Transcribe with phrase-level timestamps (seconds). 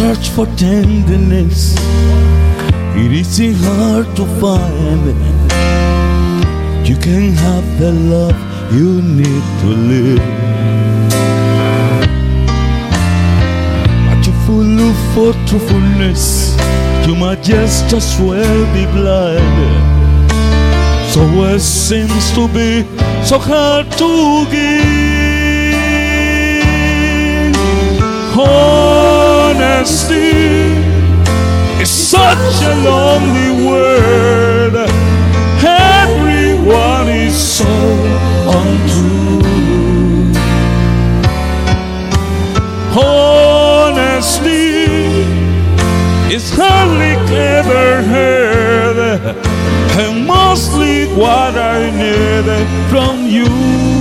[0.00, 1.76] search for tenderness,
[3.02, 5.04] it isn't hard to find.
[6.88, 8.38] You can have the love
[8.72, 10.24] you need to live.
[14.06, 16.56] But if you're full for truthfulness,
[17.06, 19.80] you might just as well be blind.
[21.12, 21.20] So
[21.52, 22.70] it seems to be
[23.22, 24.10] so hard to
[24.50, 24.89] give.
[29.80, 30.76] Honesty
[31.80, 34.74] is such a lonely word.
[35.64, 37.64] Everyone is so
[38.58, 39.40] untrue.
[42.94, 44.44] Honesty
[46.30, 48.98] is hardly ever heard,
[49.98, 52.44] and mostly what I need
[52.90, 53.99] from you.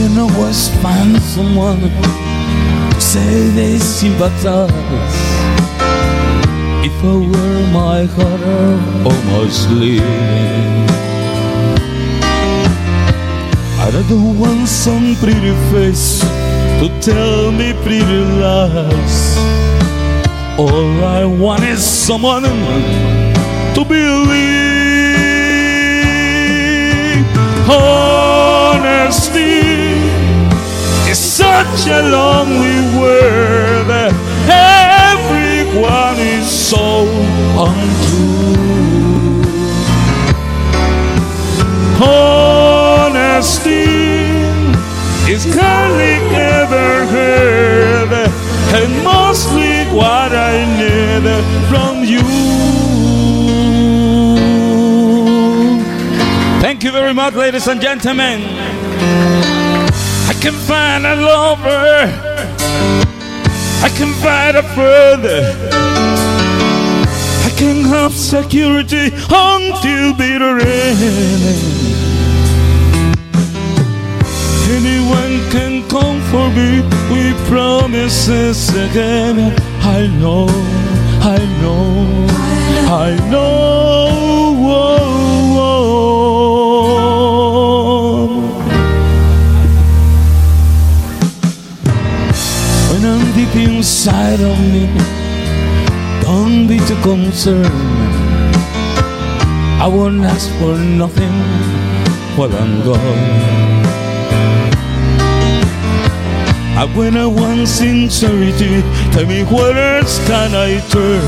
[0.00, 5.20] Can always find someone to say they sympathize.
[6.88, 8.44] If I wear my heart
[9.10, 10.00] on my sleeve,
[13.84, 16.20] I don't want some pretty face
[16.80, 19.18] to tell me pretty lies.
[20.58, 22.44] All I want is someone
[23.74, 24.69] to believe.
[31.76, 33.90] Such a lonely word.
[34.48, 37.06] Everyone is so
[37.58, 38.40] untrue.
[42.02, 43.84] Honesty
[45.30, 48.12] is hardly ever heard,
[48.74, 51.24] and mostly what I need
[51.68, 52.20] from you.
[56.60, 59.49] Thank you very much, ladies and gentlemen.
[60.40, 62.08] I can find a lover,
[63.84, 65.22] I can find a friend,
[67.44, 71.44] I can have security until bitter end.
[74.78, 76.80] Anyone can come for me
[77.10, 79.54] with promises again.
[79.82, 80.46] I know,
[81.20, 82.26] I know,
[82.88, 83.59] I know.
[93.64, 94.86] Inside of me,
[96.22, 97.66] don't be too concerned.
[99.80, 101.36] I won't ask for nothing
[102.36, 103.90] while I'm gone.
[106.80, 108.82] I when I want sincerity,
[109.12, 111.20] tell me where else can I turn?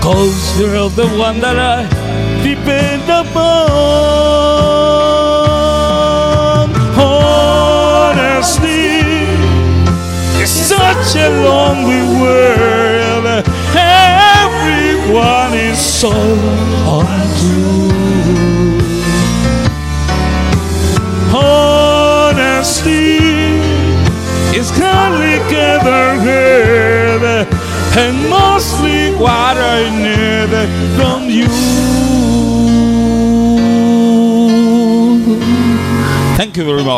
[0.00, 1.82] Cause you're the one that I
[2.44, 3.13] depend upon.
[11.04, 13.26] Such a lonely world.
[13.76, 16.10] Everyone is so
[16.96, 17.92] untrue.
[21.36, 23.18] Honesty
[24.56, 27.46] is hardly ever heard,
[27.96, 30.52] and mostly what I need
[30.96, 31.48] from you.
[36.36, 36.92] Thank you very much.